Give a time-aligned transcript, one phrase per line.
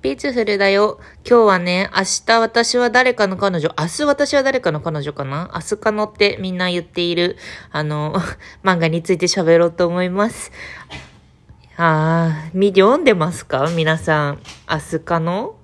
[0.00, 1.00] ピーチフルだよ。
[1.28, 5.50] 今日はね、明日私は誰かの彼女、明日私は誰かの彼女かな？
[5.54, 7.36] 明日かのってみんな言っている、
[7.72, 8.14] あの、
[8.62, 10.52] 漫画について喋ろうと思います。
[11.76, 13.68] あー、見読んでますか？
[13.74, 14.40] 皆さん。
[14.70, 15.56] 明日かの？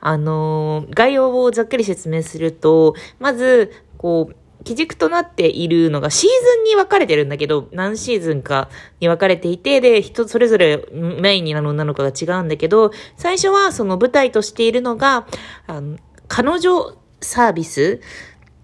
[0.00, 4.36] あの概要をざっくり説明すると、まず、こう、
[4.68, 8.68] 基軸となっているのがシーズンに分かれてるんだけど、何シーズンか
[9.00, 15.26] に分かれていて、で、人それぞれメインになる女の子が違うんだけど、最初はその舞台としているのが、
[15.66, 15.96] あの
[16.26, 18.02] 彼女サービス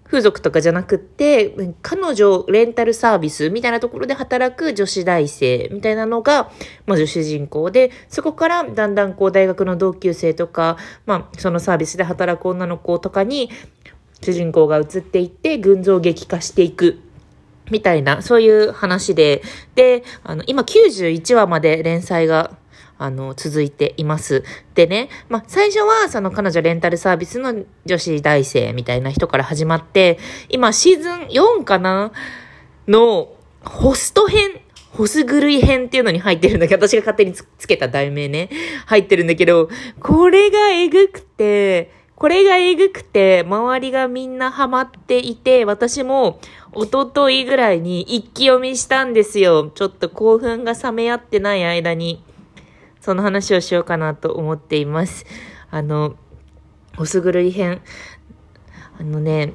[0.03, 6.51] 風俗とかじゃなくって、彼女レンタルサービスみたいなところで働く女子大生みたいなのが、
[6.85, 13.49] まず主人公で、そこからだんだんこう大学の同級生とか、まあそのサービスで働く女の子とかに、
[14.21, 16.99] 主人公が移っていって群像劇化していく。
[17.71, 19.41] みたいな、そういう話で、
[19.73, 22.57] で、あの、今91話まで連載が
[22.97, 24.43] あの、続いています。
[24.73, 30.17] でね、まあ、最初はその彼女レンタルサービスの女子大生みたいな人から始まって、
[30.49, 32.11] 今シーズン4かな？
[32.87, 33.29] の
[33.63, 34.61] ホスト編、
[34.91, 38.49] ホス狂い編っていうのに入ってるんだけど、私が勝手につけた題名ね、
[38.85, 46.39] 入ってるんだけど、これがえぐくて、これがえぐくて、周りがみんなハマっていて、私も、
[46.71, 49.71] おとといぐらいに一気読みしたんですよ。
[49.73, 52.23] ちょっと興奮が冷め合ってない間に、
[53.01, 55.25] その話をしようかなと思っています。
[55.69, 56.15] あの、
[56.97, 57.81] おすぐるい編。
[58.97, 59.53] あのね、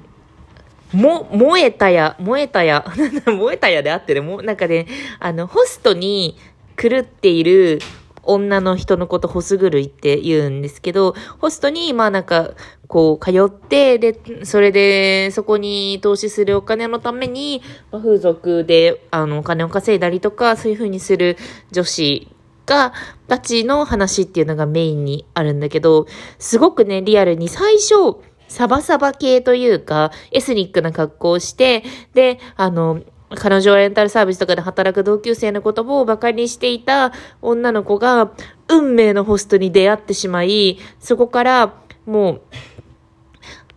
[0.93, 2.85] も、燃えたや、燃えたや、
[3.27, 4.87] 燃えたやであってる、も、なんかね、
[5.19, 6.37] あの、ホストに
[6.77, 7.81] 狂っている
[8.23, 12.51] 女の人のことホス狂いって言うんですけど、ホストに、まあなんか、
[12.87, 17.63] こう、通って、で、それで、そこに投資するお金のために、
[17.93, 21.37] まあ、風俗で、あの、お金を稼いだりとか、そういう風にする
[21.71, 22.29] 女子
[22.67, 22.93] が、
[23.29, 26.07] たちの話っていうのがメインにあるんだけど、
[26.39, 28.19] すごくね、リアルに最初、
[28.49, 31.85] サバサバ系というか、エスニックな格好をして、
[32.15, 33.01] で、あの、
[33.37, 38.33] 彼女はレンタルサービスとかで働く同級生の言葉を馬鹿にしていた女の子が
[38.69, 41.75] 運命のホストに出会ってしまい、そこから
[42.07, 42.41] も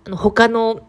[0.09, 0.87] う、他の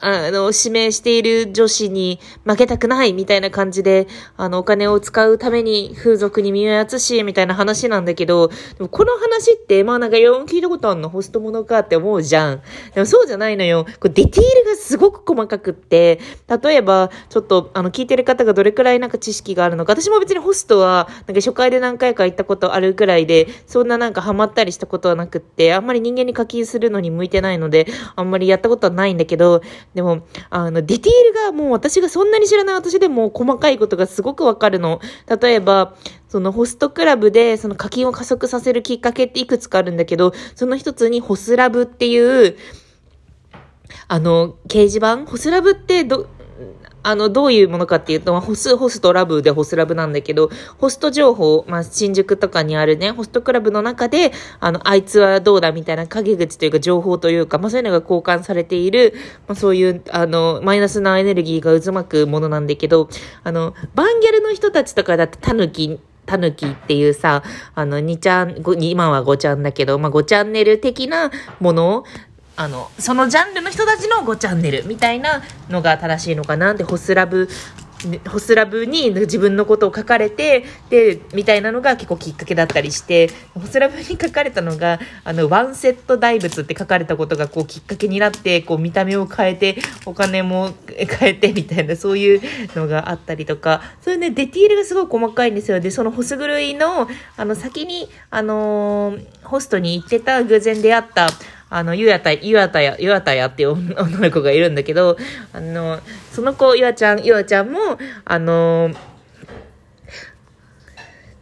[0.00, 12.62] あの、指名している女子に負けたくないみたいな感じで、あの、お金を使うために風俗に身をやつし、みたいな話なんだけど、でもこの話って、まあなんか、よ聞いたことあんのホストものかって思うじゃん。
[12.94, 13.86] でもそうじゃないのよ。
[13.98, 16.20] これディティールがすごく細かくって、
[16.62, 29.62] 例えば、ちょっと、あの、聞いてる方がどれくらいなんか知識があるのか、私も別にホストは、なんか初回で何回か行ったことあるくらいで、そんななんかハマったりしたことはなくって、あんまり人間に課金するのに向いてないので、あんまりやったことはないんだけど、
[29.96, 35.00] でも、あの、ディティールがもう私がそんなに知らない私でも細かいことがすごくわかるの。
[35.40, 35.94] 例えば、
[36.28, 42.58] そのホストクラブでその課金を加速させるきっかけっていくつかあるんだけど、その一つにホスラブっていう、
[44.06, 45.24] あの、掲示板？
[45.24, 46.26] ホスラブってど、
[47.06, 59.14] あの、どういうものかっていうと、ホス、ホストラブでホスラブなんだけど、ホスト情報、まあ、新宿とかにあるね、ホストクラブの中で、あの、あいつはどうだみたいな陰口というか情報というか、まあ、そういうのが交換されている、
[59.46, 63.08] まあ、そういう、あの、マイナスなエネルギーが渦巻くものなんだけど、
[63.44, 67.44] あの、バンギャルの人たちとかだってタヌキ、タヌキっていうさ、
[67.76, 71.30] あの、2ちゃん、今は5ちゃんだけど、まあ、5チャンネル的な
[71.60, 72.04] もの
[72.56, 77.48] あの、そのジャンルの人たちの5チャンネルみたいなのが正しいのかなって、ホスラブ、
[78.28, 92.40] ホスラブに自分のことを書かれて、で、みたいなのが結構きっかけだったりして、ホスラブに書かれたのが、あの、ワンセット大仏って書かれたことがこうきっかけになって、こう見た目を変えて、お金も変えてみたいな、そういう
[92.74, 95.80] のがあったりとか、そういうね、デティールがすごい細かいんですよ。
[95.80, 101.28] で、そのホス狂いの、あの、先に、あのー、ホストに行ってた偶然出会った、
[101.68, 105.16] あの、ゆやた、ゆやたや、ゆやたやっていう 女の子がいるんだけど、
[105.52, 106.00] あの、
[106.32, 108.90] その子、ゆあちゃん、ゆあちゃんも、あの、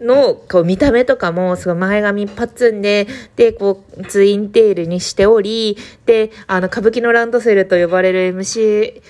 [0.01, 5.77] の、こう、見た目とかも、すごい前髪一発んで、で、こう、ツインテールにしており、
[6.07, 9.01] で、あの、歌舞伎のランドセルと呼ばれる MC、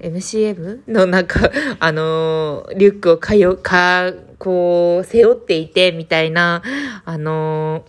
[0.00, 6.62] MCM のなんか、あの、リュックをかよ、か、こう、背負っていて、みたいな、
[7.04, 7.84] あの、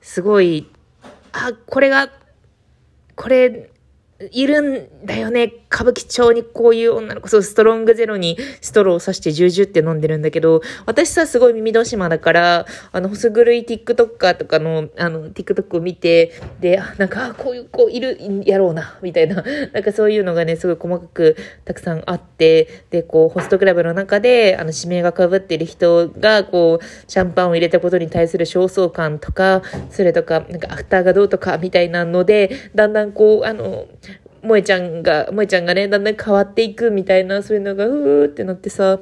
[0.00, 0.68] すごい、
[1.36, 2.08] あ、これが、
[3.16, 3.70] これ、
[4.30, 16.30] いるんだよね、歌舞伎町にこういう女の子、そう、ストロングゼロにストローを刺してジュージュって飲んでるんだけど、私さ、すごい耳戸島だから、あの、細狂い TikToker とかの、あの、TikTok を見て、
[16.60, 18.16] で、なんか、こういう子いる、
[18.46, 19.42] やろうな、みたいな、
[19.74, 33.86] なんかそういうのがね、すごい細かくたくさんあって、で、こう、ホストクラブの中で、あの、指名が被ってる人が、こう、シャンパンを入れたことに対する焦燥感とか、それとか、なんかアフターがどうとか、みたいなので、だんだんこう、あの、
[34.44, 39.00] 萌ちゃんが、萌ちゃんがね、だんだん変わっていくみたいな、そういうのが、ふーってなってさ、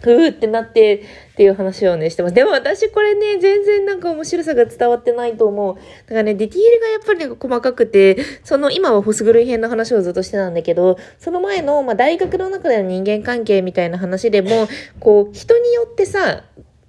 [0.00, 0.96] ふーってなって
[1.32, 2.34] っていう話をね、してます。
[2.34, 5.74] でも私これね、全然なんか面白さが伝わってないと思う。
[5.74, 14.68] だからね、ディティールがやっぱりなんか細かくて、その今はホスグルイ編の話をずっとしてたんだけど、その前の、まあ、大学の中での人間関係みたいな話でも、
[14.98, 16.44] こう、人によってさ、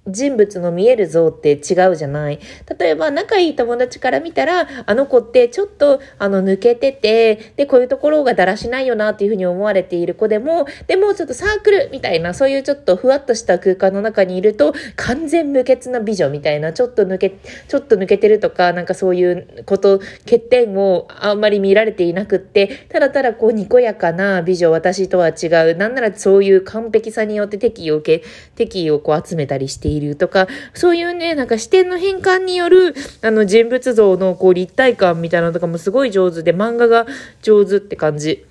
[0.08, 2.40] 人物の見える像って違うじゃない。
[2.78, 17.30] 例えば仲いい友達から見たら、あの子ってちょっとあの抜けてて、で、こういうところがだらしないよなっていうふうに思われている子でも、でもちょっとサークルみたいな、そういうちょっとふわっとした空間の中にいると、完全無欠な美女みたいな、ちょっと抜け、
[17.68, 25.76] ちょっと抜けてるとか、なんかそういうこと、欠点をあんまり見られていなくって、ただただこうにこやかな美女、私とは違う。
[25.76, 28.24] なんならそういう完璧さによって敵意を受け、
[28.56, 37.06] 敵意をこう集めたりしているとか、そういうね、なんか視点の変換による、あの人物像のこう立体感みたいなのとかもすごい上手で、漫画が
[37.42, 38.44] 上手って感じ。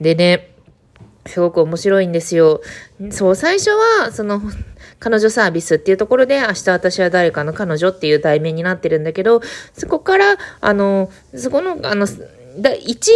[0.00, 0.54] でね、
[1.26, 2.60] すごく面白いんですよ。
[3.10, 4.42] そう、最初は、その、
[4.98, 9.40] 彼女サービスっていうところで、明日私は誰かの彼女っていう題名になってるんだけど、
[9.72, 12.06] そこから、あの、そこの、あの、
[12.58, 13.10] だ一、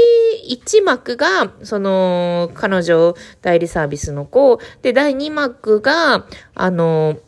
[0.44, 7.18] 一幕が、その、彼女代理サービスの子、で、第二幕が、あの、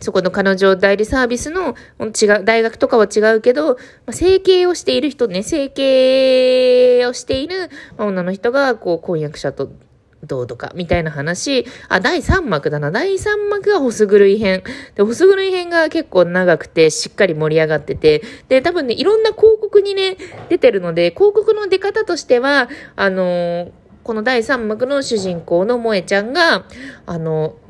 [0.00, 3.76] そこの彼女代理サービスの違う、大学とかは違うけど、ま
[4.08, 9.70] あ、整形をしている人ね、整形をしている女の人が、こう、婚約者と
[10.24, 11.66] どうとか、みたいな話。
[11.88, 12.90] あ、第3幕だな。
[12.90, 14.62] 第3幕がホス狂い編。
[14.94, 20.16] で、ホス狂い編が結構長くて、しっかり盛り上がってて、で、多分ね、いろんな広告にね、
[20.48, 23.70] 出てるので、広告の出方としては、あのー、
[24.02, 26.64] この第3幕の主人公の萌えちゃんが、
[27.06, 27.67] あのー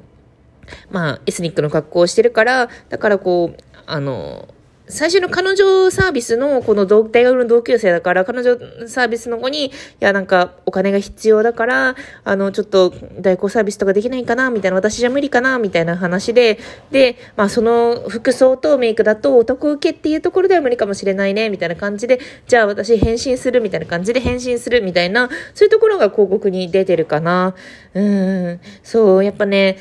[0.90, 4.48] まあ、エスニックの格好をしてるから、だからこう、あの、
[4.90, 8.56] 最初の彼女サービスのこの大学の同級生だから、彼女
[8.88, 9.70] サービスの子に、い
[10.00, 16.58] や、なんかお金が必要だから、あの、ちょっと代行サービスとかできないかな、みたいな、私じゃ無理かな、みたいな話で、
[16.90, 27.54] で、まあその服装とメイクだと男受けっていうところでは無理かもしれないね、みたいな感じで、じゃあ私変身するみたいな感じで変身するみたいな、そういうところが広告に出てるかな。
[27.92, 29.76] うん、そう、やっぱね、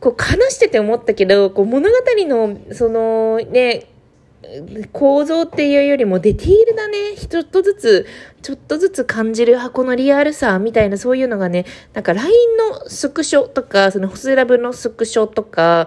[0.00, 3.86] こう話してて思ったけど、こう物語の、そのね、
[4.92, 7.16] 構造っていうよりもディティールだね。
[7.16, 8.06] ちょっとずつ、
[8.42, 12.30] ちょっとずつ感じる箱のリアルさみたいなそういうのがね、なんか LINE
[12.70, 15.86] のスクショとか、そのホスラブのスクショとか、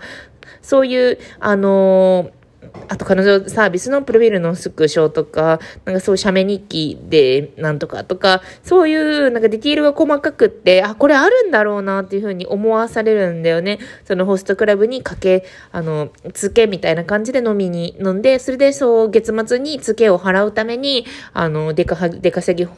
[0.61, 2.42] そういう、あのー
[2.87, 13.79] あと彼女サービスのプロフィールのスクショとか、なんかそう写メ日記でなんとかとか、そういうなんかディティールが細かくって、あ、これあるんだろうなっていうふうに思わされるんだよね。
[14.05, 22.69] そのホストクラブにかけ、あの、付けみたいな感じで飲みに飲んで、それでそう月末に付けを払うために、あの、出か、出稼ぎ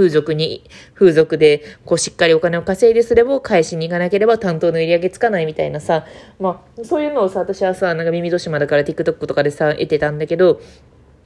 [0.00, 0.64] 風俗に、
[0.94, 6.06] 風俗で、こう、しっかりお金を稼いでそれを返しに行かなければ担当の売り上げつかないみたいなさ、
[6.38, 10.62] まあ、そういうのをさ、私はさ、なんか耳戸島だから TikTok とかでさ、得てたんだけど、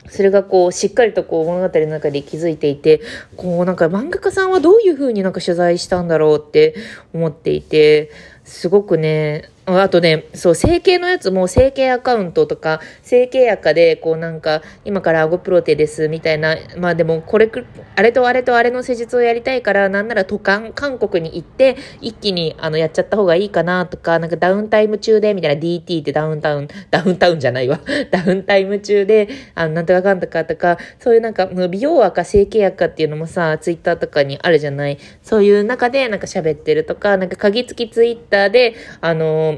[0.09, 3.01] それがこう、しっかりとこう、物語の中で気づいていて、
[3.37, 6.75] こう、なんか漫画家さんはどういう風になんか取材したんだろうって
[7.15, 8.11] 思っていて、
[8.43, 17.65] すごくね、あとね、そう、整形のやつも整形アカウントとか、整形赤で、こうなんか、今からアゴプロテですみたいな、まあでも、これく、
[17.97, 27.81] あれとあれとあれの施術をやりたいから、なんなら都韓、韓国に行って、一気にあの、やっちゃった方がいいかなとか、なんかダウンタイム中で、みたいな DT ってダウンタウン、ダウンタウンじゃないわ。
[28.13, 34.99] ダウンタイム中で、あの、なんとかかんとかとか、そういうなんか、美容赤、整形赤っていうのもさ、ツイッターとかにあるじゃない。
[35.23, 39.54] そういう中でなんか喋ってるとか、なんか鍵付きツイッターで、あの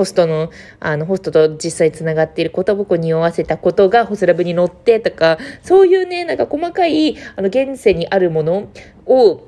[0.00, 8.70] ホストの、あの、ホストと実際つながっていることをに匂わせたことがホスラブに乗ってとか、そういうね、なんか細かい、あの、現世にあるもの
[9.04, 9.46] を、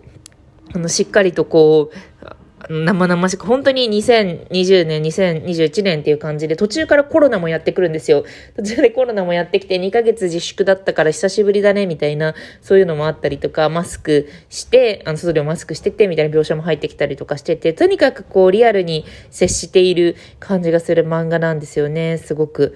[0.74, 2.26] あの、しっかりとこう、
[2.68, 8.24] 生々しく、本当に2020年、2021年っていう感じで、途中からコロナもやってくるんですよ。
[8.56, 22.74] 途中でコロナもやってきて、2ヶ月自粛だったから久しぶりだね、みたいな、そういうのもあったりとか、マスクして、あの、外でもマスクしてて、みたいな描写も入ってきたりとかしてて、とにかくこう、リアルに接している感じがする漫画なんですよね、すごく。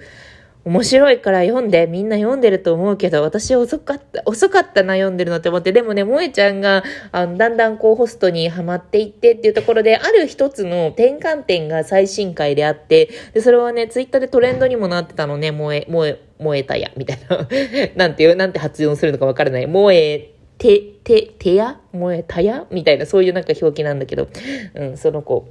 [0.67, 6.83] 面白いから読んで、みんな読んでると思うけど、私遅かった、遅かったな、読んでるのって思って、でもね、萌えちゃんが、
[7.13, 17.47] あの、だんだんこうホストにはまっていってっていうところで、ある一つの転換点が最新回であって、で、それはね、ツイッターでトレンドにもなってたのね、萌え、萌え、萌えたや、みたいな。
[17.95, 19.67] なんていう、なんて発音するのかわからない。
[19.67, 21.79] 萌え、て、て、てや？
[21.93, 22.65] 萌えたや？
[22.71, 24.27] みたいな、そういうなんか表記なんだけど、
[24.75, 25.47] うん、その子。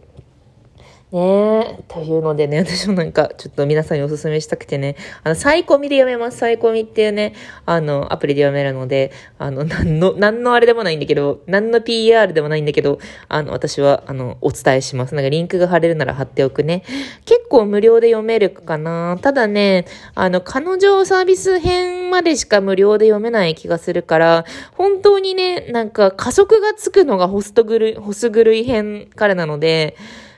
[1.12, 6.38] ねえ、というのでね、私もなんか、ちょっと皆さんにお勧めしたくてね、あの、サイコミで読めます。
[6.38, 7.32] サイコミっていうね、
[7.64, 12.98] あの、アプリで読めるので、あの、なんの、なんのあれでもないんだけど、なんの PR でもないんだけど、
[13.28, 15.14] あの、私は、あの、お伝えします。
[15.14, 16.82] なんかリンクが貼れるなら貼っておくね。
[17.24, 19.16] 結構無料で読めるかな。
[19.22, 19.86] ただね、
[20.16, 24.44] あの、彼女サービス編までしか無料で読めない気がするから、
[24.74, 29.96] 本当にね、なんか加速がつくのがホストグル、ホス狂い編からなので、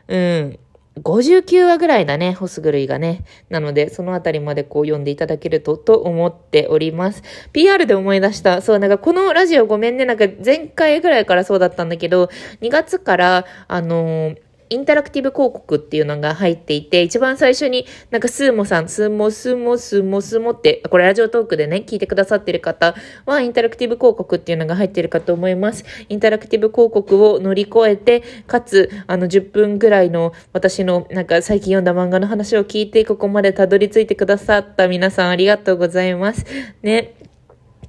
[0.08, 0.58] うん。
[0.98, 3.24] 59話ぐらいだね、ホスグルイがね。
[3.48, 7.22] なので、そのあたりまでこう読んでいただけると、と思っております。
[7.52, 8.60] PR で思い出した。
[8.62, 22.94] そう、なんかこのラジオごめんね、なんか前回ぐらいからそうだったんだけど、2月から、あのーインタラクティブ広告っていうのが入っていて、一番最初になんかスーモさん、スーモ、スーモ、スーモ、スーモって、これラジオトークでね、聞いてくださってる方
[23.26, 25.84] は、インタラクティブ広告っていうのが入ってるかと思います。
[26.08, 36.44] インタラクティブ広告を乗り越えて、かつ、あの、10分ぐらいの私のなんか最近読んだ漫画の話を聞いて、ここまでたどり着いてくださった皆さんありがとうございます。
[36.82, 37.17] ね。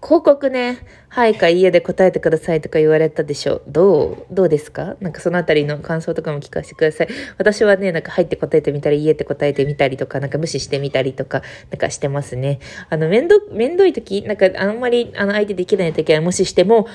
[0.01, 0.79] 広告ね、
[1.09, 3.61] はいか家で答えてくださいとか言われたでしょ。
[3.67, 4.95] どうどうですか？
[5.01, 7.09] なんかそのあたりの感想とかも聞かせてください。
[7.37, 12.59] 私はね、なんか入って答えてみたり、家って答えてみたりとか、なんか無視してみたりとか、なんかしてますね。
[12.89, 16.87] あの、めんど、めんどい時、なんかあんまり、あの、相手できない時は無視しても、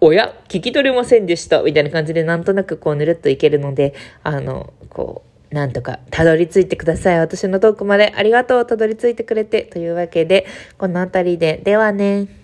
[0.00, 7.18] おや聞き取れませんでしたみたいな感じでなんとなくこうぬるっといけるので、あの、こう、なんとかたどり着いてください。
[7.18, 8.66] 私のトークまでありがとう。
[8.66, 9.62] たどり着いてくれて。
[9.62, 10.46] というわけで、
[10.78, 12.41] この辺りで、ではね。